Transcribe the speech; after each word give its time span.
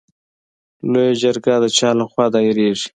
لویه 0.91 1.13
جرګه 1.21 1.55
د 1.63 1.65
چا 1.77 1.89
له 1.99 2.05
خوا 2.11 2.25
دایریږي؟ 2.33 2.87